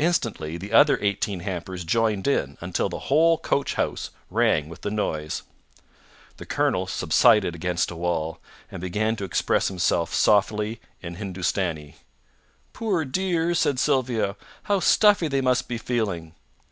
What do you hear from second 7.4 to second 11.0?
against a wall, and began to express himself softly